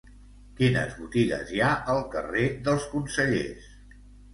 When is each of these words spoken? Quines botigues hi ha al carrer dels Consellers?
Quines 0.59 0.95
botigues 1.01 1.53
hi 1.57 1.63
ha 1.67 1.69
al 1.95 2.03
carrer 2.19 2.49
dels 2.67 2.93
Consellers? 2.99 3.75